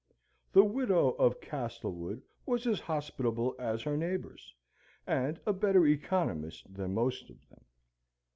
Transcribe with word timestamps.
The 0.51 0.63
widow 0.63 1.09
of 1.19 1.39
Castlewood 1.39 2.23
was 2.43 2.65
as 2.65 2.79
hospitable 2.79 3.53
as 3.59 3.83
her 3.83 3.95
neighbours, 3.95 4.51
and 5.05 5.39
a 5.45 5.53
better 5.53 5.85
economist 5.85 6.63
than 6.73 6.95
most 6.95 7.29
of 7.29 7.47
them. 7.49 7.63